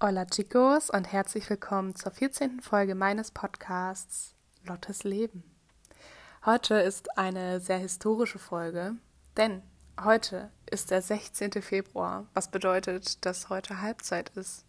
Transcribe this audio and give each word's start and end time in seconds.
Hola 0.00 0.26
chicos 0.26 0.90
und 0.90 1.10
herzlich 1.10 1.50
willkommen 1.50 1.96
zur 1.96 2.12
14. 2.12 2.60
Folge 2.60 2.94
meines 2.94 3.32
Podcasts 3.32 4.36
Lottes 4.62 5.02
Leben. 5.02 5.42
Heute 6.46 6.76
ist 6.76 7.18
eine 7.18 7.58
sehr 7.58 7.78
historische 7.78 8.38
Folge, 8.38 8.94
denn 9.36 9.60
heute 10.00 10.52
ist 10.70 10.92
der 10.92 11.02
16. 11.02 11.50
Februar, 11.62 12.28
was 12.32 12.48
bedeutet, 12.48 13.26
dass 13.26 13.48
heute 13.48 13.80
Halbzeit 13.80 14.28
ist. 14.36 14.64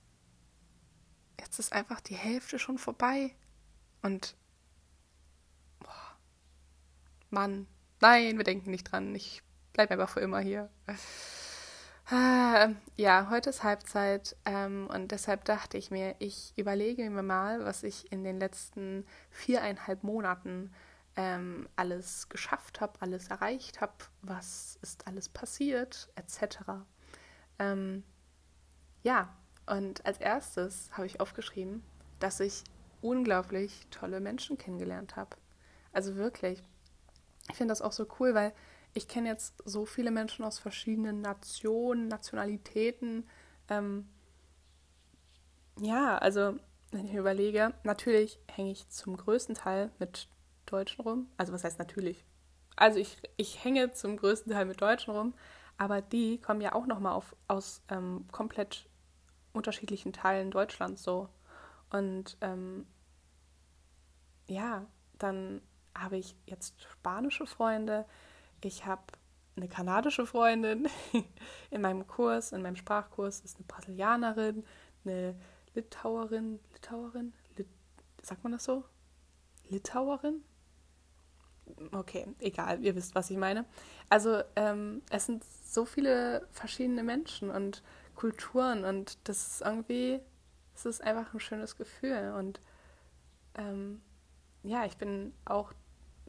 Jetzt 1.39 1.59
ist 1.59 1.73
einfach 1.73 2.01
die 2.01 2.15
Hälfte 2.15 2.57
schon 2.57 2.79
vorbei 2.79 3.35
und 4.01 4.35
boah, 5.77 6.17
Mann, 7.29 7.67
nein, 8.01 8.37
wir 8.37 8.45
denken 8.45 8.71
nicht 8.71 8.91
dran, 8.91 9.13
ich 9.13 9.43
bleibe 9.73 9.93
einfach 9.93 10.09
für 10.09 10.21
immer 10.21 10.39
hier. 10.39 10.71
Ah, 12.11 12.69
ja, 12.95 13.27
heute 13.29 13.51
ist 13.51 13.63
Halbzeit 13.63 14.35
ähm, 14.43 14.89
und 14.91 15.11
deshalb 15.11 15.45
dachte 15.45 15.77
ich 15.77 15.91
mir, 15.91 16.15
ich 16.17 16.53
überlege 16.55 17.07
mir 17.07 17.21
mal, 17.21 17.63
was 17.63 17.83
ich 17.83 18.11
in 18.11 18.23
den 18.23 18.39
letzten 18.39 19.05
viereinhalb 19.29 20.01
Monaten 20.01 20.73
ähm, 21.15 21.69
alles 21.75 22.27
geschafft 22.27 22.81
habe, 22.81 22.93
alles 22.99 23.27
erreicht 23.27 23.79
habe, 23.79 23.93
was 24.23 24.79
ist 24.81 25.05
alles 25.05 25.29
passiert, 25.29 26.09
etc. 26.15 26.81
Ähm, 27.59 28.03
ja, 29.03 29.29
und 29.67 30.03
als 30.07 30.17
erstes 30.17 30.89
habe 30.93 31.05
ich 31.05 31.19
aufgeschrieben, 31.19 31.83
dass 32.19 32.39
ich 32.39 32.63
unglaublich 33.01 33.85
tolle 33.91 34.19
Menschen 34.19 34.57
kennengelernt 34.57 35.15
habe. 35.15 35.37
Also 35.93 36.15
wirklich. 36.15 36.63
Ich 37.51 37.57
finde 37.57 37.71
das 37.71 37.83
auch 37.83 37.91
so 37.91 38.07
cool, 38.19 38.33
weil 38.33 38.51
ich 38.93 39.07
kenne 39.07 39.29
jetzt 39.29 39.55
so 39.65 39.85
viele 39.85 40.11
Menschen 40.11 40.43
aus 40.45 40.59
verschiedenen 40.59 41.21
Nationen, 41.21 42.07
Nationalitäten. 42.07 43.27
Ähm, 43.69 44.09
ja, 45.79 46.17
also 46.17 46.55
wenn 46.91 47.05
ich 47.05 47.13
mir 47.13 47.19
überlege, 47.19 47.73
natürlich 47.83 48.39
hänge 48.49 48.71
ich 48.71 48.89
zum 48.89 49.15
größten 49.15 49.55
Teil 49.55 49.91
mit 49.99 50.27
Deutschen 50.65 51.01
rum. 51.01 51.27
Also 51.37 51.53
was 51.53 51.63
heißt 51.63 51.79
natürlich? 51.79 52.25
Also 52.75 52.99
ich, 52.99 53.17
ich 53.37 53.63
hänge 53.63 53.91
zum 53.91 54.17
größten 54.17 54.51
Teil 54.51 54.65
mit 54.65 54.81
Deutschen 54.81 55.13
rum, 55.13 55.33
aber 55.77 56.01
die 56.01 56.39
kommen 56.39 56.61
ja 56.61 56.73
auch 56.73 56.85
nochmal 56.85 57.21
aus 57.47 57.81
ähm, 57.89 58.25
komplett 58.31 58.87
unterschiedlichen 59.53 60.13
Teilen 60.13 60.51
Deutschlands 60.51 61.03
so. 61.03 61.29
Und 61.89 62.37
ähm, 62.41 62.85
ja, 64.47 64.85
dann 65.17 65.61
habe 65.95 66.17
ich 66.17 66.35
jetzt 66.45 66.81
spanische 66.81 67.45
Freunde, 67.45 68.05
ich 68.67 68.85
habe 68.85 69.03
eine 69.55 69.67
kanadische 69.67 70.25
Freundin 70.25 70.87
in 71.71 71.81
meinem 71.81 72.07
Kurs, 72.07 72.51
in 72.51 72.61
meinem 72.61 72.75
Sprachkurs 72.75 73.41
ist 73.41 73.57
eine 73.57 73.65
Brasilianerin, 73.65 74.63
eine 75.05 75.35
Litauerin, 75.75 76.59
Litauerin, 76.73 77.33
Lit, 77.57 77.67
sagt 78.21 78.43
man 78.43 78.53
das 78.53 78.63
so? 78.63 78.83
Litauerin? 79.69 80.43
Okay, 81.91 82.27
egal, 82.39 82.83
ihr 82.83 82.95
wisst, 82.95 83.13
was 83.13 83.29
ich 83.29 83.37
meine. 83.37 83.65
Also 84.09 84.41
ähm, 84.55 85.03
es 85.11 85.27
sind 85.27 85.43
so 85.43 85.85
viele 85.85 86.47
verschiedene 86.51 87.03
Menschen 87.03 87.51
und 87.51 87.83
Kulturen 88.15 88.85
und 88.85 89.17
das 89.25 89.47
ist 89.47 89.61
irgendwie, 89.61 90.19
es 90.73 90.85
ist 90.85 91.01
einfach 91.01 91.33
ein 91.33 91.39
schönes 91.39 91.77
Gefühl 91.77 92.33
und 92.37 92.59
ähm, 93.55 94.01
ja, 94.63 94.85
ich 94.85 94.97
bin 94.97 95.33
auch 95.45 95.73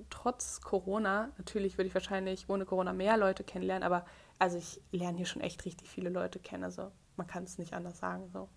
trotz 0.08 0.60
Corona, 0.60 1.30
natürlich 1.38 1.76
würde 1.76 1.88
ich 1.88 1.94
wahrscheinlich 1.94 2.48
ohne 2.48 2.64
Corona 2.64 2.92
mehr 2.92 3.16
Leute 3.16 3.44
kennenlernen, 3.44 3.82
aber 3.82 4.04
also 4.38 4.56
ich 4.56 4.80
lerne 4.92 5.18
hier 5.18 5.26
schon 5.26 5.42
echt 5.42 5.64
richtig 5.64 5.88
viele 5.88 6.10
Leute 6.10 6.38
kennen, 6.38 6.64
also 6.64 6.90
man 7.16 7.26
kann 7.26 7.44
es 7.44 7.58
nicht 7.58 7.74
anders 7.74 7.98
sagen 7.98 8.30
so. 8.32 8.48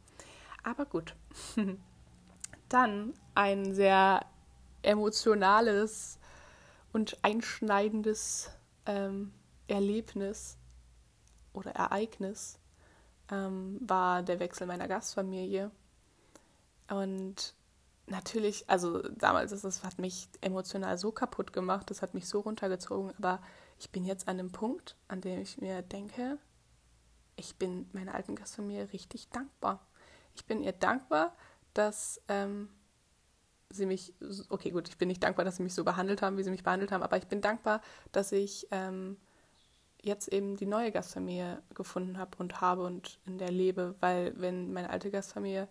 Aber 0.63 0.85
gut. 0.85 1.15
Dann 2.69 3.13
ein 3.35 3.75
sehr 3.75 4.25
emotionales 4.81 6.19
und 6.93 7.17
einschneidendes 7.23 8.51
ähm, 8.85 9.33
Erlebnis 9.67 10.57
oder 11.53 11.71
Ereignis 11.71 12.59
ähm, 13.31 13.79
war 13.81 14.23
der 14.23 14.39
Wechsel 14.39 14.67
meiner 14.67 14.87
Gastfamilie. 14.87 15.71
Und 16.89 17.55
natürlich, 18.07 18.69
also 18.69 19.01
damals 19.01 19.51
ist 19.51 19.63
es, 19.63 19.83
hat 19.83 19.99
mich 19.99 20.27
emotional 20.41 20.97
so 20.97 21.11
kaputt 21.11 21.53
gemacht, 21.53 21.89
das 21.89 22.01
hat 22.01 22.13
mich 22.13 22.27
so 22.27 22.41
runtergezogen, 22.41 23.13
aber 23.17 23.41
ich 23.79 23.91
bin 23.91 24.05
jetzt 24.05 24.27
an 24.27 24.39
einem 24.39 24.51
Punkt, 24.51 24.95
an 25.07 25.21
dem 25.21 25.39
ich 25.39 25.59
mir 25.59 25.81
denke, 25.81 26.37
ich 27.35 27.55
bin 27.55 27.89
meiner 27.93 28.13
alten 28.13 28.35
Gastfamilie 28.35 28.91
richtig 28.93 29.29
dankbar. 29.29 29.85
Ich 30.35 30.45
bin 30.45 30.61
ihr 30.61 30.71
dankbar, 30.71 31.35
dass 31.73 32.21
ähm, 32.27 32.69
sie 33.69 33.85
mich, 33.85 34.13
okay 34.49 34.71
gut, 34.71 34.87
ich 34.87 34.97
bin 34.97 35.07
nicht 35.07 35.23
dankbar, 35.23 35.45
dass 35.45 35.57
sie 35.57 35.63
mich 35.63 35.73
so 35.73 35.83
behandelt 35.83 36.21
haben, 36.21 36.37
wie 36.37 36.43
sie 36.43 36.51
mich 36.51 36.63
behandelt 36.63 36.91
haben, 36.91 37.03
aber 37.03 37.17
ich 37.17 37.27
bin 37.27 37.41
dankbar, 37.41 37.81
dass 38.11 38.31
ich 38.31 38.67
ähm, 38.71 39.17
jetzt 40.01 40.27
eben 40.27 40.57
die 40.57 40.65
neue 40.65 40.91
Gastfamilie 40.91 41.63
gefunden 41.73 42.17
habe 42.17 42.37
und 42.37 42.61
habe 42.61 42.83
und 42.83 43.19
in 43.25 43.37
der 43.37 43.51
lebe, 43.51 43.95
weil 43.99 44.33
wenn 44.39 44.73
meine 44.73 44.89
alte 44.89 45.09
Gastfamilie 45.09 45.67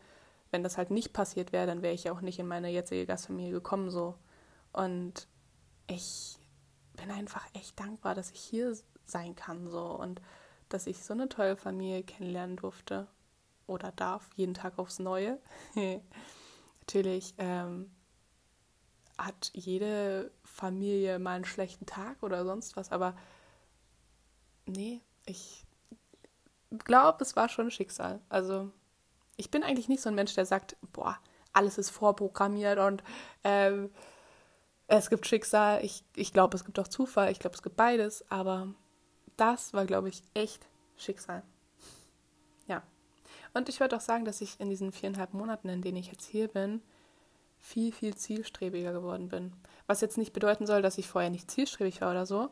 wenn 0.53 0.63
das 0.63 0.77
halt 0.77 0.91
nicht 0.91 1.13
passiert 1.13 1.53
wäre, 1.53 1.67
dann 1.67 1.83
wäre 1.83 1.95
ich 1.95 2.05
ja 2.05 2.13
auch 2.13 2.21
nicht 2.21 2.39
in 2.39 2.47
meine 2.47 2.69
jetzige 2.69 3.07
Gastfamilie 3.07 3.51
gekommen 3.51 3.91
so. 3.91 4.15
Und 4.73 5.27
ich 5.89 6.39
bin 6.97 7.11
einfach 7.11 7.45
echt 7.55 7.81
dankbar, 7.81 8.15
dass 8.15 8.31
ich 8.31 8.41
hier 8.41 8.77
sein 9.07 9.35
kann 9.35 9.69
so 9.69 9.87
und 9.87 10.21
dass 10.69 10.87
ich 10.87 11.03
so 11.03 11.15
eine 11.15 11.29
tolle 11.29 11.57
Familie 11.57 12.03
kennenlernen 12.03 12.57
durfte 12.57 13.09
oder 13.67 13.93
darf, 13.93 14.29
jeden 14.37 14.55
Tag 14.55 14.79
aufs 14.79 14.99
Neue. 14.99 15.39
Natürlich 16.81 17.35
ähm, 17.39 17.91
hat 19.17 19.51
jede 19.55 20.31
Familie 20.45 21.19
mal 21.19 21.37
einen 21.37 21.45
schlechten 21.45 21.87
Tag 21.87 22.23
oder 22.23 22.45
sonst 22.45 22.77
was, 22.77 22.93
aber 22.93 23.17
nee, 24.67 25.01
ich 25.25 25.65
glaube, 26.85 27.23
es 27.23 27.37
war 27.37 27.49
schon 27.49 27.71
Schicksal. 27.71 28.21
Also 28.29 28.71
ich 29.37 29.51
bin 29.51 29.63
eigentlich 29.63 29.89
nicht 29.89 30.03
so 30.03 30.09
ein 30.09 30.15
Mensch, 30.15 30.35
der 30.35 30.47
sagt, 30.47 30.77
boah, 30.93 31.19
alles 31.53 31.79
ist 31.79 31.91
vorprogrammiert 31.91 32.79
und 32.79 33.03
ähm, 33.45 33.91
es 34.87 35.09
gibt 35.09 35.27
Schicksal. 35.27 35.83
Ich, 35.85 36.05
ich 36.17 36.33
glaube, 36.33 36.57
es 36.57 36.65
gibt 36.65 36.79
auch 36.79 36.89
Zufall. 36.89 37.31
Ich 37.31 37.39
glaube, 37.39 37.57
es 37.57 37.63
gibt 37.63 37.77
beides. 37.77 38.31
Aber 38.31 38.69
das 39.37 39.73
war, 39.73 39.87
glaube 39.87 40.11
ich, 40.11 40.23
echt 40.35 40.67
Schicksal. 40.97 41.43
Ja. 42.67 42.83
Und 43.55 43.69
ich 43.69 43.81
würde 43.81 43.97
auch 43.97 44.03
sagen, 44.03 44.25
dass 44.25 44.41
ich 44.41 44.61
in 44.61 44.69
diesen 44.69 44.93
viereinhalb 44.93 45.33
Monaten, 45.33 45.69
in 45.69 45.83
denen 45.83 45.97
ich 45.97 46.09
jetzt 46.09 46.27
hier 46.27 46.49
bin, 46.49 46.83
viel, 47.59 47.93
viel 47.93 48.15
zielstrebiger 48.17 48.93
geworden 48.93 49.29
bin. 49.29 49.53
Was 49.87 50.01
jetzt 50.01 50.19
nicht 50.19 50.33
bedeuten 50.33 50.67
soll, 50.67 50.83
dass 50.83 50.99
ich 50.99 51.09
vorher 51.09 51.31
nicht 51.31 51.51
zielstrebig 51.51 52.01
war 52.01 52.11
oder 52.11 52.27
so. 52.27 52.51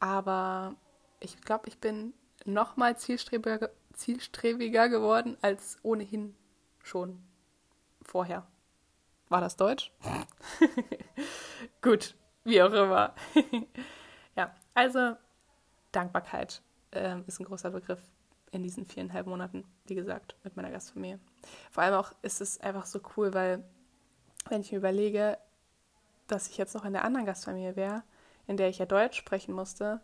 Aber 0.00 0.74
ich 1.20 1.40
glaube, 1.40 1.68
ich 1.68 1.78
bin 1.78 2.14
noch 2.44 2.76
mal 2.76 2.96
zielstrebiger, 2.96 3.70
zielstrebiger 3.98 4.88
geworden 4.88 5.36
als 5.42 5.78
ohnehin 5.82 6.34
schon 6.82 7.22
vorher. 8.02 8.46
War 9.28 9.40
das 9.40 9.56
Deutsch? 9.56 9.92
Gut, 11.82 12.14
wie 12.44 12.62
auch 12.62 12.72
immer. 12.72 13.14
ja, 14.36 14.54
also 14.72 15.16
Dankbarkeit 15.92 16.62
äh, 16.92 17.20
ist 17.26 17.40
ein 17.40 17.44
großer 17.44 17.70
Begriff 17.70 18.00
in 18.50 18.62
diesen 18.62 18.86
viereinhalb 18.86 19.26
Monaten, 19.26 19.64
wie 19.84 19.94
gesagt, 19.94 20.36
mit 20.44 20.56
meiner 20.56 20.70
Gastfamilie. 20.70 21.18
Vor 21.70 21.82
allem 21.82 21.94
auch 21.94 22.12
ist 22.22 22.40
es 22.40 22.58
einfach 22.60 22.86
so 22.86 23.00
cool, 23.16 23.34
weil 23.34 23.62
wenn 24.48 24.62
ich 24.62 24.72
mir 24.72 24.78
überlege, 24.78 25.36
dass 26.28 26.48
ich 26.48 26.56
jetzt 26.56 26.74
noch 26.74 26.84
in 26.84 26.94
der 26.94 27.04
anderen 27.04 27.26
Gastfamilie 27.26 27.76
wäre, 27.76 28.02
in 28.46 28.56
der 28.56 28.68
ich 28.68 28.78
ja 28.78 28.86
Deutsch 28.86 29.18
sprechen 29.18 29.54
musste, 29.54 30.00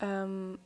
ähm, 0.00 0.58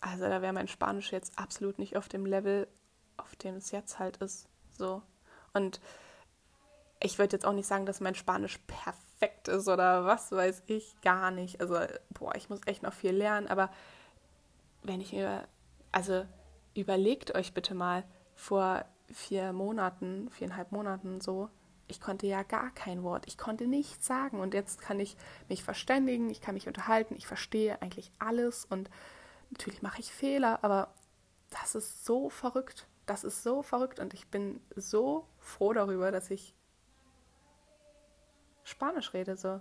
also 0.00 0.24
da 0.24 0.42
wäre 0.42 0.52
mein 0.52 0.68
Spanisch 0.68 1.12
jetzt 1.12 1.38
absolut 1.38 1.78
nicht 1.78 1.96
auf 1.96 2.08
dem 2.08 2.26
Level, 2.26 2.68
auf 3.16 3.36
dem 3.36 3.56
es 3.56 3.70
jetzt 3.70 3.98
halt 3.98 4.16
ist. 4.18 4.48
So. 4.72 5.02
Und 5.52 5.80
ich 7.02 7.18
würde 7.18 7.36
jetzt 7.36 7.46
auch 7.46 7.52
nicht 7.52 7.66
sagen, 7.66 7.86
dass 7.86 8.00
mein 8.00 8.14
Spanisch 8.14 8.58
perfekt 8.66 9.48
ist 9.48 9.68
oder 9.68 10.04
was 10.06 10.32
weiß 10.32 10.62
ich, 10.66 11.00
gar 11.02 11.30
nicht. 11.30 11.60
Also, 11.60 11.78
boah, 12.10 12.34
ich 12.34 12.48
muss 12.50 12.60
echt 12.66 12.82
noch 12.82 12.92
viel 12.92 13.12
lernen, 13.12 13.48
aber 13.48 13.70
wenn 14.82 15.00
ich 15.00 15.12
mir, 15.12 15.46
also 15.92 16.24
überlegt 16.74 17.34
euch 17.34 17.52
bitte 17.52 17.74
mal 17.74 18.04
vor 18.34 18.84
vier 19.12 19.52
Monaten, 19.52 20.30
viereinhalb 20.30 20.72
Monaten 20.72 21.20
so, 21.20 21.50
ich 21.88 22.00
konnte 22.00 22.26
ja 22.26 22.42
gar 22.44 22.70
kein 22.70 23.02
Wort, 23.02 23.24
ich 23.26 23.36
konnte 23.36 23.66
nichts 23.66 24.06
sagen 24.06 24.40
und 24.40 24.54
jetzt 24.54 24.80
kann 24.80 25.00
ich 25.00 25.16
mich 25.48 25.64
verständigen, 25.64 26.30
ich 26.30 26.40
kann 26.40 26.54
mich 26.54 26.68
unterhalten, 26.68 27.16
ich 27.16 27.26
verstehe 27.26 27.82
eigentlich 27.82 28.12
alles 28.18 28.64
und 28.64 28.88
Natürlich 29.50 29.82
mache 29.82 30.00
ich 30.00 30.12
Fehler, 30.12 30.62
aber 30.62 30.94
das 31.50 31.74
ist 31.74 32.04
so 32.04 32.30
verrückt. 32.30 32.86
Das 33.06 33.24
ist 33.24 33.42
so 33.42 33.62
verrückt 33.62 33.98
und 33.98 34.14
ich 34.14 34.28
bin 34.28 34.60
so 34.76 35.26
froh 35.38 35.72
darüber, 35.72 36.12
dass 36.12 36.30
ich 36.30 36.54
Spanisch 38.64 39.12
rede. 39.14 39.36
So. 39.36 39.60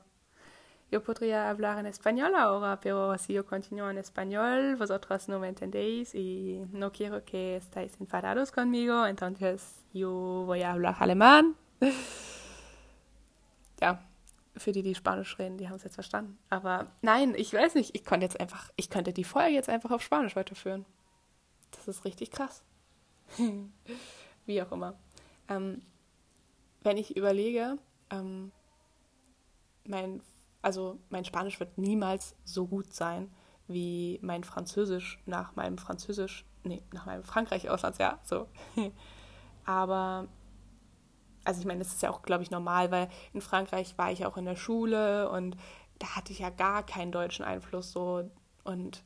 yo 0.91 1.03
podría 1.03 1.49
hablar 1.49 1.79
en 1.79 1.85
español 1.85 2.35
ahora, 2.35 2.79
pero 2.79 3.17
si 3.17 3.33
yo 3.33 3.45
continúo 3.45 3.89
en 3.89 3.97
español, 3.97 4.75
vosotros 4.75 5.27
no 5.27 5.39
me 5.39 5.49
entendéis 5.49 6.15
y 6.15 6.61
no 6.71 6.91
quiero 6.91 7.23
que 7.23 7.57
estéis 7.57 7.99
enfadados 7.99 8.51
conmigo, 8.51 9.05
entonces 9.05 9.83
yo 9.93 10.43
voy 10.45 10.63
a 10.63 10.71
hablar 10.71 10.95
alemán. 10.99 11.55
ja, 13.79 14.08
für 14.55 14.71
die, 14.71 14.83
die 14.83 14.95
Spanisch 14.95 15.37
reden, 15.39 15.57
die 15.57 15.69
haben 15.69 15.75
es 15.75 15.83
jetzt 15.83 15.95
verstanden. 15.95 16.37
Aber 16.49 16.91
nein, 17.01 17.33
ich 17.35 17.53
weiß 17.53 17.75
nicht, 17.75 17.95
ich 17.95 18.05
konnte 18.05 18.25
jetzt 18.25 18.39
einfach, 18.39 18.71
ich 18.75 18.89
könnte 18.89 19.13
die 19.13 19.23
Folge 19.23 19.53
jetzt 19.53 19.69
einfach 19.69 19.91
auf 19.91 20.01
Spanisch 20.01 20.35
weiterführen. 20.35 20.85
Das 21.71 21.87
ist 21.87 22.05
richtig 22.05 22.31
krass. 22.31 22.63
Wie 24.45 24.61
auch 24.61 24.71
immer. 24.71 24.97
Ähm, 25.47 25.81
wenn 26.81 26.97
ich 26.97 27.15
überlege, 27.15 27.77
ähm, 28.09 28.51
mein, 29.85 30.21
also 30.61 30.99
mein 31.09 31.25
Spanisch 31.25 31.59
wird 31.59 31.77
niemals 31.77 32.35
so 32.43 32.67
gut 32.67 32.93
sein 32.93 33.31
wie 33.69 34.19
mein 34.23 34.43
Französisch 34.43 35.21
nach 35.25 35.55
meinem 35.55 35.77
Französisch, 35.77 36.43
nee, 36.63 36.81
nach 36.91 37.05
meinem 37.05 37.23
Frankreich-Auslandsjahr, 37.23 38.19
so. 38.23 38.47
Aber, 39.65 40.27
also 41.49 41.61
ich 41.61 41.65
meine, 41.65 41.79
das 41.79 41.93
ist 41.93 42.03
ja 42.03 42.11
auch, 42.11 42.21
glaube 42.21 42.43
ich, 42.43 42.51
normal, 42.51 42.91
weil 42.91 43.09
in 43.33 43.41
Frankreich 43.41 43.97
war 43.97 44.11
ich 44.11 44.23
auch 44.27 44.37
in 44.37 44.45
der 44.45 44.55
Schule 44.55 45.31
und 45.31 45.57
da 45.97 46.15
hatte 46.15 46.31
ich 46.31 46.37
ja 46.37 46.51
gar 46.51 46.85
keinen 46.85 47.11
deutschen 47.11 47.43
Einfluss 47.43 47.91
so. 47.91 48.29
Und 48.63 49.03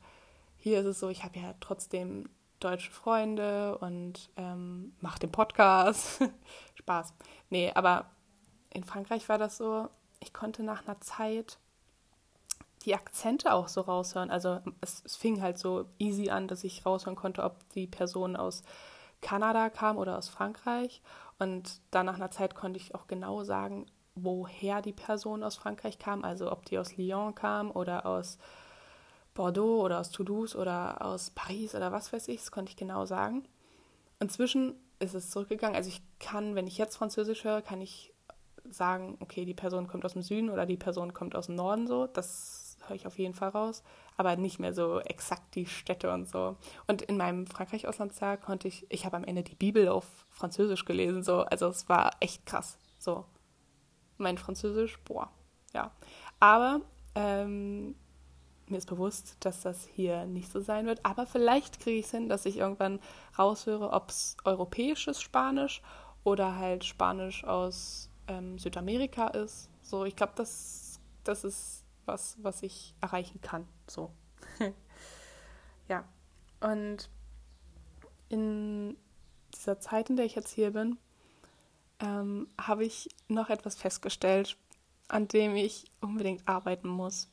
hier 0.58 0.80
ist 0.80 0.84
es 0.84 1.00
so, 1.00 1.08
ich 1.08 1.24
habe 1.24 1.38
ja 1.38 1.54
trotzdem 1.60 2.28
deutsche 2.60 2.90
Freunde 2.90 3.78
und 3.78 4.28
ähm, 4.36 4.94
mache 5.00 5.20
den 5.20 5.32
Podcast. 5.32 6.22
Spaß. 6.74 7.14
Nee, 7.48 7.72
aber 7.74 8.10
in 8.68 8.84
Frankreich 8.84 9.26
war 9.30 9.38
das 9.38 9.56
so, 9.56 9.88
ich 10.20 10.34
konnte 10.34 10.62
nach 10.62 10.86
einer 10.86 11.00
Zeit 11.00 11.58
die 12.84 12.94
Akzente 12.94 13.54
auch 13.54 13.68
so 13.68 13.80
raushören. 13.80 14.30
Also 14.30 14.60
es, 14.82 15.02
es, 15.06 15.16
fing 15.16 15.40
halt 15.40 15.56
so 15.56 15.86
easy 15.98 16.28
an, 16.28 16.46
dass 16.46 16.62
ich 16.62 16.84
raushören 16.84 17.16
konnte, 17.16 17.42
ob 17.42 17.66
die 17.70 17.86
Person 17.86 18.36
aus 18.36 18.64
Kanada 19.24 19.70
kam 19.70 19.96
oder 19.96 20.18
aus 20.18 20.28
Frankreich. 20.28 21.02
Und 21.38 21.80
dann 21.90 22.06
nach 22.06 22.16
einer 22.16 22.30
Zeit 22.30 22.54
konnte 22.54 22.78
ich 22.78 22.94
auch 22.94 23.08
genau 23.08 23.42
sagen, 23.42 23.86
woher 24.14 24.82
die 24.82 24.92
Person 24.92 25.42
aus 25.42 25.56
Frankreich 25.56 25.98
kam. 25.98 26.22
Also 26.24 26.52
ob 26.52 26.64
die 26.66 26.78
aus 26.78 26.96
Lyon 26.96 27.34
kam 27.34 27.72
oder 27.72 28.06
aus 28.06 28.38
Bordeaux 29.32 29.82
oder 29.82 29.98
aus 29.98 30.10
Toulouse 30.10 30.54
oder 30.54 31.04
aus 31.04 31.30
Paris 31.30 31.74
oder 31.74 31.90
was 31.90 32.12
weiß 32.12 32.28
ich. 32.28 32.40
Das 32.40 32.52
konnte 32.52 32.70
ich 32.70 32.76
genau 32.76 33.06
sagen. 33.06 33.48
Inzwischen 34.20 34.74
ist 35.00 35.14
es 35.14 35.30
zurückgegangen. 35.30 35.74
Also 35.74 35.88
ich 35.88 36.02
kann, 36.20 36.54
wenn 36.54 36.68
ich 36.68 36.78
jetzt 36.78 36.96
Französisch 36.96 37.44
höre, 37.44 37.62
kann 37.62 37.80
ich 37.80 38.12
sagen, 38.70 39.16
okay, 39.20 39.44
die 39.44 39.54
Person 39.54 39.88
kommt 39.88 40.04
aus 40.04 40.12
dem 40.12 40.22
Süden 40.22 40.50
oder 40.50 40.66
die 40.66 40.76
Person 40.76 41.12
kommt 41.12 41.34
aus 41.34 41.46
dem 41.46 41.56
Norden 41.56 41.86
so. 41.86 42.06
Das 42.06 42.63
höre 42.88 42.96
ich 42.96 43.06
auf 43.06 43.18
jeden 43.18 43.34
Fall 43.34 43.50
raus. 43.50 43.82
Aber 44.16 44.36
nicht 44.36 44.58
mehr 44.58 44.72
so 44.72 45.00
exakt 45.00 45.54
die 45.54 45.66
Städte 45.66 46.12
und 46.12 46.28
so. 46.28 46.56
Und 46.86 47.02
in 47.02 47.16
meinem 47.16 47.46
Frankreich-Auslandsjahr 47.46 48.36
konnte 48.36 48.68
ich, 48.68 48.86
ich 48.90 49.04
habe 49.04 49.16
am 49.16 49.24
Ende 49.24 49.42
die 49.42 49.54
Bibel 49.54 49.88
auf 49.88 50.06
Französisch 50.30 50.84
gelesen, 50.84 51.22
so. 51.22 51.40
Also 51.40 51.68
es 51.68 51.88
war 51.88 52.12
echt 52.20 52.46
krass. 52.46 52.78
So. 52.98 53.24
Mein 54.16 54.38
Französisch, 54.38 54.98
boah, 55.00 55.30
ja. 55.72 55.90
Aber 56.40 56.80
ähm, 57.14 57.94
mir 58.66 58.78
ist 58.78 58.86
bewusst, 58.86 59.36
dass 59.40 59.60
das 59.60 59.84
hier 59.84 60.24
nicht 60.26 60.50
so 60.50 60.60
sein 60.60 60.86
wird. 60.86 61.04
Aber 61.04 61.26
vielleicht 61.26 61.80
kriege 61.80 61.98
ich 61.98 62.06
es 62.06 62.12
hin, 62.12 62.28
dass 62.28 62.46
ich 62.46 62.58
irgendwann 62.58 63.00
raushöre, 63.38 63.90
ob 63.90 64.10
es 64.10 64.36
europäisches 64.44 65.20
Spanisch 65.20 65.82
oder 66.22 66.56
halt 66.56 66.84
Spanisch 66.84 67.44
aus 67.44 68.08
ähm, 68.28 68.58
Südamerika 68.58 69.28
ist. 69.28 69.68
So, 69.82 70.04
ich 70.04 70.16
glaube, 70.16 70.32
das, 70.36 70.98
das 71.24 71.44
ist 71.44 71.83
was, 72.06 72.36
was 72.42 72.62
ich 72.62 72.94
erreichen 73.00 73.40
kann. 73.40 73.66
So. 73.86 74.10
ja. 75.88 76.04
Und 76.60 77.10
in 78.28 78.96
dieser 79.54 79.78
Zeit, 79.78 80.10
in 80.10 80.16
der 80.16 80.26
ich 80.26 80.34
jetzt 80.34 80.52
hier 80.52 80.70
bin, 80.72 80.98
ähm, 82.00 82.48
habe 82.60 82.84
ich 82.84 83.08
noch 83.28 83.50
etwas 83.50 83.76
festgestellt, 83.76 84.56
an 85.08 85.28
dem 85.28 85.54
ich 85.54 85.84
unbedingt 86.00 86.46
arbeiten 86.48 86.88
muss. 86.88 87.28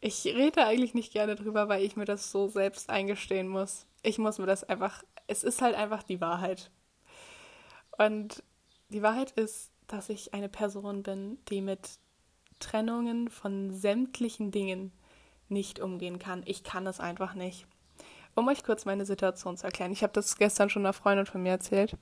Ich 0.00 0.26
rede 0.26 0.66
eigentlich 0.66 0.92
nicht 0.92 1.12
gerne 1.12 1.34
drüber, 1.34 1.68
weil 1.68 1.82
ich 1.82 1.96
mir 1.96 2.04
das 2.04 2.30
so 2.30 2.48
selbst 2.48 2.90
eingestehen 2.90 3.48
muss. 3.48 3.86
Ich 4.02 4.18
muss 4.18 4.38
mir 4.38 4.46
das 4.46 4.64
einfach, 4.64 5.02
es 5.26 5.44
ist 5.44 5.62
halt 5.62 5.74
einfach 5.76 6.02
die 6.02 6.20
Wahrheit. 6.20 6.70
Und 7.96 8.42
die 8.90 9.02
Wahrheit 9.02 9.30
ist, 9.32 9.70
dass 9.86 10.08
ich 10.08 10.34
eine 10.34 10.48
Person 10.48 11.02
bin, 11.02 11.38
die 11.48 11.60
mit 11.60 11.98
Trennungen 12.58 13.28
von 13.28 13.70
sämtlichen 13.72 14.50
Dingen 14.50 14.92
nicht 15.48 15.80
umgehen 15.80 16.18
kann. 16.18 16.42
Ich 16.46 16.64
kann 16.64 16.86
es 16.86 17.00
einfach 17.00 17.34
nicht. 17.34 17.66
Um 18.34 18.48
euch 18.48 18.64
kurz 18.64 18.84
meine 18.84 19.06
Situation 19.06 19.56
zu 19.56 19.66
erklären. 19.66 19.92
Ich 19.92 20.02
habe 20.02 20.12
das 20.12 20.36
gestern 20.36 20.70
schon 20.70 20.82
einer 20.84 20.92
Freundin 20.92 21.26
von 21.26 21.42
mir 21.42 21.50
erzählt. 21.52 21.96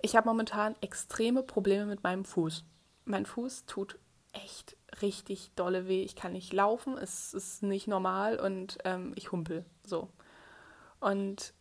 Ich 0.00 0.16
habe 0.16 0.28
momentan 0.28 0.76
extreme 0.80 1.42
Probleme 1.42 1.86
mit 1.86 2.02
meinem 2.02 2.24
Fuß. 2.24 2.64
Mein 3.04 3.26
Fuß 3.26 3.66
tut 3.66 3.98
echt 4.32 4.76
richtig 5.02 5.50
dolle 5.54 5.88
weh. 5.88 6.02
Ich 6.02 6.16
kann 6.16 6.32
nicht 6.32 6.52
laufen, 6.52 6.96
es 6.96 7.34
ist 7.34 7.62
nicht 7.62 7.88
normal 7.88 8.38
und 8.38 8.78
ähm, 8.84 9.12
ich 9.16 9.32
humpel 9.32 9.64
so. 9.84 10.08
Und 11.00 11.54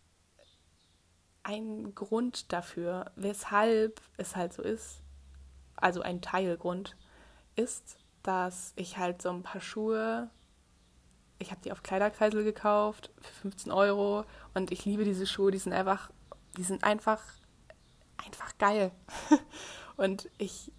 ein 1.44 1.96
Grund 1.96 2.52
dafür, 2.52 3.12
weshalb 3.16 4.02
es 4.18 4.36
halt 4.36 4.54
so 4.54 4.62
ist, 4.62 5.02
also 5.76 6.02
ein 6.02 6.22
Teilgrund, 6.22 6.98
ist, 7.58 7.98
dass 8.24 8.74
ich 8.76 8.98
halt 8.98 9.22
so 9.22 9.30
ein 9.30 9.44
paar 9.44 9.62
Schuhe, 9.62 10.30
ich 11.40 11.52
habe 11.52 11.62
die 11.62 11.72
auf 11.72 11.84
Kleiderkreisel 11.84 12.44
gekauft 12.44 13.12
für 13.22 13.34
15 13.34 13.72
Euro 13.72 14.26
und 14.54 14.72
ich 14.72 14.86
liebe 14.86 15.04
diese 15.04 15.28
Schuhe, 15.28 15.52
die 15.52 15.58
sind 15.58 15.74
einfach, 15.74 16.10
die 16.58 16.64
sind 16.64 16.84
einfach, 16.84 17.22
einfach 18.18 18.58
geil. 18.58 18.92
und 19.98 20.30
ich 20.38 20.72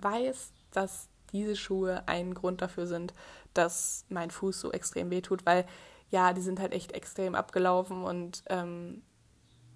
weiß, 0.00 0.52
dass 0.72 1.08
diese 1.32 1.56
Schuhe 1.56 2.02
ein 2.06 2.34
Grund 2.34 2.62
dafür 2.62 2.86
sind, 2.86 3.14
dass 3.54 4.04
mein 4.08 4.30
Fuß 4.30 4.60
so 4.60 4.72
extrem 4.72 5.10
wehtut, 5.10 5.46
weil 5.46 5.66
ja, 6.10 6.32
die 6.32 6.40
sind 6.40 6.58
halt 6.60 6.72
echt 6.72 6.92
extrem 6.92 7.34
abgelaufen 7.34 8.02
und 8.02 8.42
ähm, 8.48 9.02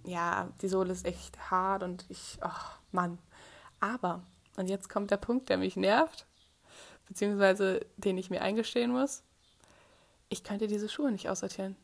ja, 0.04 0.48
die 0.60 0.68
Sohle 0.68 0.92
ist 0.92 1.06
echt 1.06 1.50
hart 1.50 1.82
und 1.82 2.04
ich, 2.08 2.38
ach 2.40 2.78
Mann. 2.92 3.18
Aber, 3.80 4.22
und 4.56 4.68
jetzt 4.68 4.88
kommt 4.88 5.10
der 5.10 5.16
Punkt, 5.16 5.48
der 5.48 5.58
mich 5.58 5.76
nervt, 5.76 6.26
beziehungsweise 7.06 7.86
den 7.96 8.18
ich 8.18 8.30
mir 8.30 8.42
eingestehen 8.42 8.92
muss. 8.92 9.22
Ich 10.28 10.42
könnte 10.42 10.66
diese 10.66 10.88
Schuhe 10.88 11.12
nicht 11.12 11.28
aussortieren. 11.28 11.76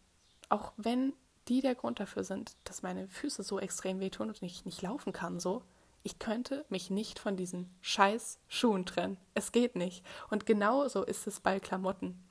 Auch 0.49 0.73
wenn 0.77 1.13
die 1.49 1.61
der 1.61 1.75
Grund 1.75 2.01
dafür 2.01 2.25
sind, 2.25 2.57
dass 2.65 2.83
meine 2.83 3.09
Füße 3.09 3.43
so 3.43 3.59
extrem 3.59 4.01
wehtun 4.01 4.29
und 4.29 4.43
ich 4.43 4.65
nicht 4.65 4.83
laufen 4.83 5.13
kann, 5.13 5.41
so. 5.41 5.63
Ich 6.03 6.19
könnte 6.19 6.65
mich 6.71 6.89
nicht 6.89 7.19
von 7.19 7.37
diesen 7.37 7.69
scheiß 7.83 8.39
Schuhen 8.49 8.87
trennen. 8.87 9.19
Es 9.35 9.53
geht 9.53 9.77
nicht. 9.77 10.03
Und 10.31 10.47
genau 10.47 10.89
so 10.89 11.05
ist 11.05 11.27
es 11.27 11.41
bei 11.41 11.61
Klamotten. 11.61 12.27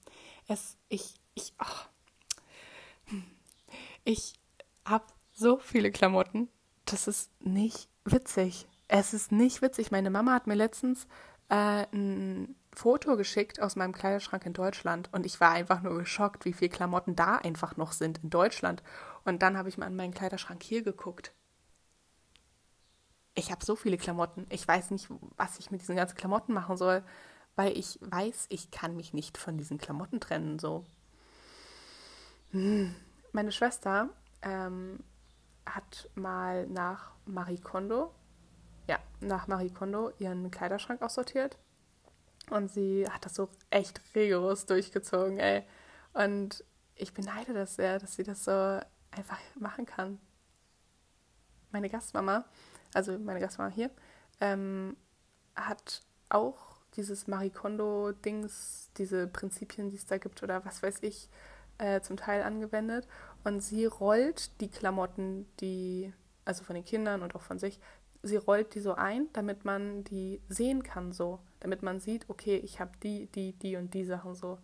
Es, 0.48 0.78
ich, 0.88 1.14
ich, 1.36 1.54
ach. 1.60 1.88
Ich 4.04 4.34
habe 4.86 5.06
so 5.34 5.58
viele 5.58 5.92
Klamotten. 5.92 6.50
Das 6.86 7.08
ist 7.08 7.30
nicht 7.46 7.90
witzig. 8.06 8.68
Es 8.90 9.14
ist 9.14 9.32
nicht 9.32 9.62
witzig. 9.62 9.92
Meine 9.92 10.10
Mama 10.10 10.34
hat 10.34 10.48
mir 10.48 10.56
letztens 10.56 11.08
äh, 11.50 11.86
ein 11.94 12.56
Foto 12.74 13.18
geschickt 13.18 13.62
aus 13.62 13.76
meinem 13.76 13.94
Kleiderschrank 13.94 14.46
in 14.48 14.54
Deutschland 14.54 15.10
und 15.14 15.28
ich 15.28 15.40
war 15.40 15.52
einfach 15.52 15.82
nur 15.82 16.00
geschockt, 16.00 16.44
wie 16.44 16.54
viele 16.54 16.70
Klamotten 16.70 17.16
da 17.16 17.36
einfach 17.36 17.78
noch 17.78 17.92
sind 17.92 18.18
in 18.24 18.32
Deutschland. 18.32 18.82
Und 19.26 19.44
dann 19.44 19.58
habe 19.58 19.70
ich 19.70 19.78
mal 19.78 19.86
an 19.86 19.96
meinen 19.96 20.14
Kleiderschrank 20.14 20.64
hier 20.64 20.82
geguckt. 20.82 21.34
Ich 23.36 23.52
habe 23.52 23.64
so 23.64 23.76
viele 23.76 23.98
Klamotten. 23.98 24.48
Ich 24.50 24.68
weiß 24.68 24.90
nicht, 24.90 25.08
was 25.38 25.60
ich 25.60 25.70
mit 25.70 25.82
diesen 25.82 25.96
ganzen 25.96 26.18
Klamotten 26.18 26.54
machen 26.54 26.76
soll, 26.76 27.04
weil 27.56 27.78
ich 27.78 28.00
weiß, 28.02 28.48
ich 28.50 28.72
kann 28.72 28.96
mich 28.96 29.14
nicht 29.14 29.38
von 29.38 29.56
diesen 29.56 29.78
Klamotten 29.78 30.20
trennen. 30.20 30.58
So. 30.58 30.84
Hm. 32.52 32.96
Meine 33.34 33.52
Schwester 33.52 34.10
ähm, 34.42 35.04
hat 35.68 36.10
mal 36.16 36.66
nach 36.68 37.12
Marie 37.26 37.60
Kondo, 37.60 38.16
ja, 38.90 38.98
nach 39.22 39.48
Marie 39.48 39.70
Kondo 39.70 40.12
ihren 40.18 40.50
Kleiderschrank 40.50 41.04
aussortiert. 41.04 41.60
Und 42.50 42.72
sie 42.72 43.06
hat 43.08 43.24
das 43.24 43.36
so 43.36 43.48
echt 43.70 44.02
rigoros 44.16 44.66
durchgezogen, 44.66 45.38
ey. 45.38 45.64
Und 46.14 46.64
ich 46.96 47.14
beneide 47.14 47.54
das 47.54 47.76
sehr, 47.76 48.00
dass 48.00 48.16
sie 48.16 48.24
das 48.24 48.44
so 48.44 48.80
einfach 49.12 49.38
machen 49.54 49.86
kann. 49.86 50.20
Meine 51.72 51.88
Gastmama, 51.88 52.46
also 52.96 53.20
meine 53.20 53.40
Gastmama 53.40 53.70
hier, 53.70 53.92
ähm, 54.42 54.98
hat 55.56 56.02
auch 56.30 56.80
dieses 56.96 57.28
Marie 57.28 57.52
Kondo-Dings, 57.52 58.90
diese 58.98 59.28
Prinzipien, 59.28 59.92
die 59.92 59.98
es 59.98 60.08
da 60.08 60.18
gibt 60.18 60.42
oder 60.42 60.66
was 60.66 60.82
weiß 60.82 61.04
ich, 61.04 61.30
äh, 61.78 62.02
zum 62.02 62.18
Teil 62.18 62.42
angewendet. 62.42 63.08
Und 63.44 63.62
sie 63.62 63.86
rollt 63.86 64.60
die 64.62 64.70
Klamotten, 64.70 65.46
die, 65.60 66.12
also 66.44 66.64
von 66.64 66.74
den 66.74 66.86
Kindern 66.86 67.22
und 67.22 67.36
auch 67.36 67.44
von 67.44 67.60
sich, 67.60 67.80
sie 68.22 68.38
rollt 68.38 68.76
die 68.76 68.80
so 68.80 68.96
ein, 68.96 69.28
damit 69.34 69.66
man 69.66 70.04
die 70.04 70.42
sehen 70.50 70.84
kann 70.84 71.12
so. 71.12 71.40
damit 71.60 71.84
man 71.84 72.00
sieht, 72.00 72.30
okay, 72.30 72.58
ich 72.58 72.80
habe 72.80 72.92
die, 73.04 73.28
die, 73.28 73.54
die 73.54 73.76
und 73.76 73.94
die 73.94 74.06
Sachen 74.06 74.36
so. 74.36 74.60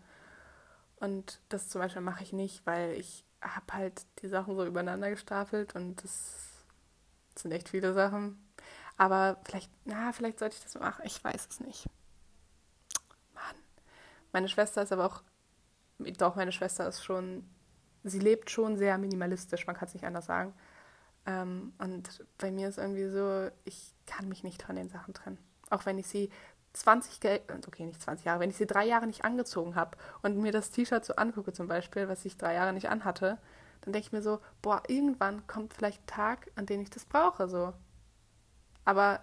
Und 0.97 1.41
das 1.49 1.69
zum 1.69 1.81
Beispiel 1.81 2.01
mache 2.01 2.23
ich 2.23 2.33
nicht, 2.33 2.65
weil 2.65 2.93
ich 2.93 3.25
habe 3.41 3.73
halt 3.73 4.05
die 4.21 4.27
Sachen 4.27 4.55
so 4.55 4.65
übereinander 4.65 5.09
gestapelt 5.09 5.75
und 5.75 6.03
das 6.03 6.65
sind 7.35 7.51
echt 7.51 7.69
viele 7.69 7.93
Sachen. 7.93 8.41
Aber 8.97 9.37
vielleicht, 9.43 9.69
na, 9.83 10.13
vielleicht 10.13 10.39
sollte 10.39 10.55
ich 10.55 10.63
das 10.63 10.75
machen. 10.75 11.03
Ich 11.05 11.21
weiß 11.21 11.47
es 11.49 11.59
nicht. 11.59 11.85
Mann. 13.33 13.55
Meine 14.31 14.47
Schwester 14.47 14.83
ist 14.83 14.93
aber 14.93 15.05
auch, 15.05 15.21
doch, 16.17 16.35
meine 16.35 16.51
Schwester 16.51 16.87
ist 16.87 17.03
schon, 17.03 17.47
sie 18.03 18.19
lebt 18.19 18.49
schon 18.49 18.77
sehr 18.77 18.97
minimalistisch, 18.97 19.67
man 19.67 19.75
kann 19.75 19.87
es 19.87 19.93
nicht 19.93 20.05
anders 20.05 20.25
sagen. 20.25 20.53
Ähm, 21.25 21.73
und 21.77 22.23
bei 22.37 22.51
mir 22.51 22.69
ist 22.69 22.77
irgendwie 22.77 23.09
so, 23.09 23.49
ich 23.63 23.93
kann 24.05 24.29
mich 24.29 24.43
nicht 24.43 24.61
von 24.63 24.75
den 24.75 24.89
Sachen 24.89 25.13
trennen. 25.13 25.39
Auch 25.69 25.85
wenn 25.85 25.97
ich 25.97 26.07
sie 26.07 26.29
20, 26.73 27.19
okay, 27.67 27.85
nicht 27.85 28.01
20 28.01 28.25
Jahre, 28.25 28.39
wenn 28.39 28.49
ich 28.49 28.57
sie 28.57 28.67
drei 28.67 28.85
Jahre 28.85 29.07
nicht 29.07 29.23
angezogen 29.23 29.75
habe 29.75 29.97
und 30.21 30.37
mir 30.37 30.51
das 30.51 30.71
T-Shirt 30.71 31.05
so 31.05 31.15
angucke 31.15 31.53
zum 31.53 31.67
Beispiel, 31.67 32.07
was 32.07 32.25
ich 32.25 32.37
drei 32.37 32.53
Jahre 32.53 32.73
nicht 32.73 32.89
anhatte, 32.89 33.37
dann 33.81 33.93
denke 33.93 34.07
ich 34.07 34.11
mir 34.11 34.21
so, 34.21 34.39
boah, 34.61 34.83
irgendwann 34.87 35.47
kommt 35.47 35.73
vielleicht 35.73 36.03
ein 36.03 36.07
Tag, 36.07 36.51
an 36.55 36.65
dem 36.65 36.81
ich 36.81 36.89
das 36.89 37.05
brauche, 37.05 37.47
so. 37.47 37.73
Aber 38.83 39.21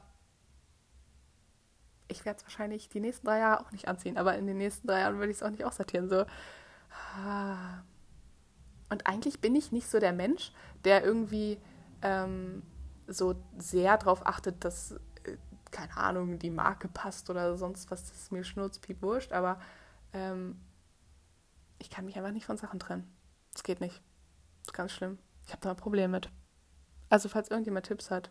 ich 2.09 2.25
werde 2.25 2.39
es 2.39 2.45
wahrscheinlich 2.45 2.89
die 2.89 3.01
nächsten 3.01 3.27
drei 3.27 3.39
Jahre 3.39 3.61
auch 3.65 3.73
nicht 3.73 3.89
anziehen, 3.89 4.19
aber 4.19 4.37
in 4.37 4.47
den 4.47 4.59
nächsten 4.59 4.87
drei 4.87 5.01
Jahren 5.01 5.19
würde 5.19 5.31
ich 5.31 5.39
es 5.39 5.43
auch 5.43 5.51
nicht 5.51 5.65
aussortieren, 5.65 6.09
so. 6.09 6.25
Ah. 7.17 7.83
Und 8.91 9.07
eigentlich 9.07 9.41
bin 9.41 9.55
ich 9.57 9.73
nicht 9.73 9.89
so 9.89 9.99
der 9.99 10.13
Mensch, 10.13 10.53
der 10.85 11.03
irgendwie 11.05 11.59
ähm, 12.03 12.63
so 13.07 13.35
sehr 13.59 13.97
darauf 13.99 14.27
achtet, 14.27 14.65
dass, 14.65 14.93
äh, 15.25 15.37
keine 15.71 15.97
Ahnung, 15.97 16.39
die 16.39 16.51
Marke 16.51 16.89
passt 16.89 17.31
oder 17.31 17.57
sonst 17.57 17.91
was, 17.91 18.05
das 18.05 18.23
ist 18.23 18.33
mir 18.33 18.45
schnurzpiep 18.45 19.03
wurscht, 19.03 19.33
aber 19.33 19.61
ähm, 20.13 20.61
ich 21.79 21.91
kann 21.91 22.05
mich 22.05 22.17
einfach 22.17 22.33
nicht 22.33 22.47
von 22.47 22.57
Sachen 22.57 22.79
trennen. 22.79 23.11
Das 23.53 23.63
geht 23.63 23.81
nicht. 23.81 24.01
Das 24.61 24.69
ist 24.69 24.75
ganz 24.75 24.93
schlimm. 24.93 25.19
Ich 25.47 25.53
habe 25.53 25.63
da 25.63 25.71
ein 25.71 25.77
Problem 25.77 26.13
mit. 26.13 26.31
Also, 27.09 27.29
falls 27.29 27.51
irgendjemand 27.51 27.87
Tipps 27.87 28.11
hat, 28.11 28.31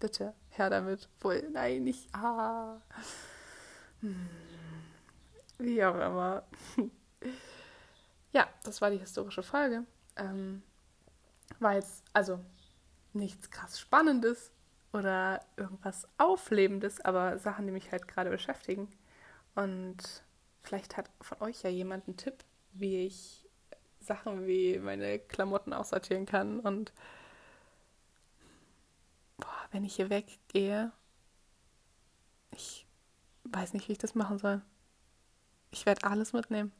bitte 0.00 0.34
her 0.50 0.68
damit. 0.70 1.08
Wohl, 1.20 1.48
nein, 1.52 1.84
nicht. 1.84 2.12
Ah. 2.14 2.80
Hm. 4.00 4.28
Wie 5.58 5.84
auch 5.84 5.94
immer. 5.94 6.42
ja, 8.32 8.48
das 8.64 8.80
war 8.80 8.90
die 8.90 8.98
historische 8.98 9.42
Folge. 9.42 9.84
Ähm, 10.16 10.62
war 11.60 11.74
jetzt, 11.74 12.02
also 12.12 12.40
nichts 13.12 13.50
krass 13.50 13.80
Spannendes 13.80 14.52
oder 14.92 15.40
irgendwas 15.56 16.08
Auflebendes, 16.18 17.00
aber 17.00 17.38
Sachen, 17.38 17.66
die 17.66 17.72
mich 17.72 17.90
halt 17.92 18.08
gerade 18.08 18.30
beschäftigen. 18.30 18.88
Und 19.54 19.98
vielleicht 20.62 20.96
hat 20.96 21.10
von 21.20 21.40
euch 21.40 21.62
ja 21.62 21.70
jemand 21.70 22.06
einen 22.06 22.16
Tipp, 22.16 22.44
wie 22.72 23.06
ich 23.06 23.48
Sachen 24.00 24.46
wie 24.46 24.78
meine 24.78 25.18
Klamotten 25.18 25.72
aussortieren 25.72 26.26
kann. 26.26 26.60
Und 26.60 26.92
boah, 29.36 29.68
wenn 29.70 29.84
ich 29.84 29.96
hier 29.96 30.10
weggehe, 30.10 30.92
ich 32.52 32.86
weiß 33.44 33.74
nicht, 33.74 33.88
wie 33.88 33.92
ich 33.92 33.98
das 33.98 34.14
machen 34.14 34.38
soll. 34.38 34.62
Ich 35.70 35.86
werde 35.86 36.04
alles 36.04 36.32
mitnehmen. 36.32 36.72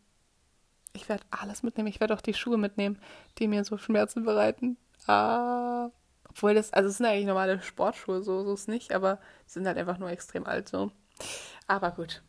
Ich 0.92 1.08
werde 1.08 1.24
alles 1.30 1.62
mitnehmen. 1.62 1.88
Ich 1.88 2.00
werde 2.00 2.14
auch 2.14 2.20
die 2.20 2.34
Schuhe 2.34 2.58
mitnehmen, 2.58 3.00
die 3.38 3.46
mir 3.46 3.64
so 3.64 3.78
Schmerzen 3.78 4.24
bereiten. 4.24 4.76
Ah. 5.06 5.90
Obwohl 6.30 6.54
das, 6.54 6.72
also 6.72 6.88
es 6.88 6.96
sind 6.96 7.06
eigentlich 7.06 7.26
normale 7.26 7.60
Sportschuhe, 7.60 8.22
so, 8.22 8.44
so 8.44 8.54
ist 8.54 8.68
nicht, 8.68 8.92
aber 8.92 9.20
sind 9.46 9.66
halt 9.66 9.78
einfach 9.78 9.98
nur 9.98 10.10
extrem 10.10 10.46
alt 10.46 10.68
so. 10.68 10.90
Aber 11.66 11.90
gut. 11.90 12.22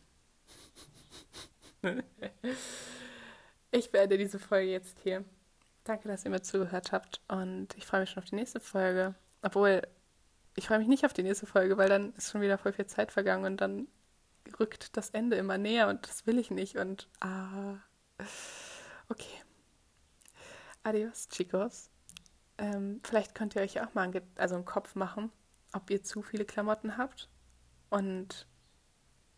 ich 3.72 3.92
beende 3.92 4.18
diese 4.18 4.40
Folge 4.40 4.72
jetzt 4.72 4.98
hier. 5.04 5.24
Danke, 5.84 6.08
dass 6.08 6.26
ihr 6.26 6.32
mir 6.32 6.42
zugehört 6.42 6.92
habt 6.92 7.22
und 7.28 7.70
ich 7.78 7.86
freue 7.86 8.02
mich 8.02 8.10
schon 8.10 8.22
auf 8.22 8.30
die 8.30 8.36
nächste 8.36 8.60
Folge. 8.60 9.16
Obwohl, 9.42 9.82
ich 10.56 10.68
freue 10.68 10.80
mich 10.80 10.88
nicht 10.88 11.06
auf 11.06 11.14
die 11.14 11.24
nächste 11.24 11.46
Folge, 11.46 11.78
weil 11.78 11.90
dann 11.90 12.14
ist 12.14 12.32
schon 12.32 12.42
wieder 12.42 12.58
voll 12.58 12.74
viel 12.74 12.86
Zeit 12.86 13.12
vergangen 13.12 13.46
und 13.46 13.58
dann 13.62 13.88
rückt 14.60 14.98
das 14.98 15.10
Ende 15.12 15.38
immer 15.38 15.58
näher 15.58 15.88
und 15.88 16.08
das 16.08 16.26
will 16.28 16.38
ich 16.38 16.52
nicht 16.52 16.78
und 16.78 17.08
ah. 17.20 17.78
Okay. 19.10 19.42
Adios, 20.84 21.28
chicos. 21.30 21.90
Ähm, 22.62 23.02
vielleicht 23.04 23.34
könnt 23.34 23.56
ihr 23.56 23.64
euch 23.64 23.82
auch 23.82 23.96
mal 23.96 24.04
einen, 24.04 24.22
also 24.36 24.54
einen 24.54 24.66
Kopf 24.66 24.94
machen, 24.94 25.32
ob 25.74 25.90
ihr 25.90 26.04
zu 26.04 26.22
viele 26.22 26.46
Klamotten 26.46 26.96
habt. 26.96 27.28
Und 27.90 28.48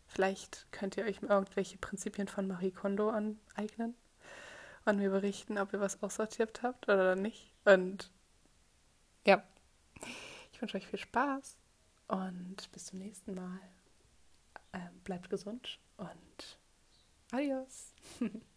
vielleicht 0.06 0.70
könnt 0.72 0.98
ihr 0.98 1.04
euch 1.06 1.22
irgendwelche 1.22 1.78
Prinzipien 1.78 2.28
von 2.28 2.46
Marie 2.46 2.70
Kondo 2.70 3.08
aneignen 3.08 3.94
und 4.84 4.98
mir 4.98 5.08
berichten, 5.08 5.56
ob 5.56 5.72
ihr 5.72 5.80
was 5.80 6.02
aussortiert 6.02 6.62
habt 6.62 6.86
oder 6.86 7.16
nicht. 7.16 7.50
Und 7.64 8.12
ja, 9.26 9.42
ich 10.52 10.60
wünsche 10.60 10.76
euch 10.76 10.86
viel 10.86 10.98
Spaß 10.98 11.56
und 12.08 12.70
bis 12.72 12.86
zum 12.86 12.98
nächsten 12.98 13.34
Mal. 13.34 13.58
Ähm, 14.74 15.00
bleibt 15.02 15.30
gesund 15.30 15.78
und 15.96 16.58
adios. 17.32 17.94